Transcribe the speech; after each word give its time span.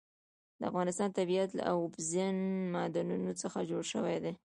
د 0.59 0.61
افغانستان 0.69 1.09
طبیعت 1.19 1.49
له 1.57 1.63
اوبزین 1.73 2.37
معدنونه 2.73 3.31
څخه 3.41 3.59
جوړ 3.69 3.83
شوی 3.93 4.17
دی. 4.23 4.33